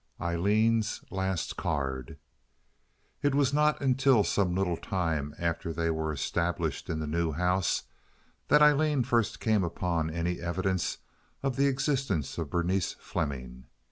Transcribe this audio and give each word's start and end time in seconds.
Aileen's 0.19 1.03
Last 1.11 1.57
Card 1.57 2.17
It 3.21 3.35
was 3.35 3.53
not 3.53 3.79
until 3.81 4.23
some 4.23 4.55
little 4.55 4.75
time 4.75 5.35
after 5.37 5.71
they 5.71 5.91
were 5.91 6.11
established 6.11 6.89
in 6.89 6.97
the 6.97 7.05
new 7.05 7.33
house 7.33 7.83
that 8.47 8.63
Aileen 8.63 9.03
first 9.03 9.39
came 9.39 9.63
upon 9.63 10.09
any 10.09 10.39
evidence 10.39 10.97
of 11.43 11.55
the 11.55 11.67
existence 11.67 12.39
of 12.39 12.49
Berenice 12.49 12.93
Fleming. 12.99 13.65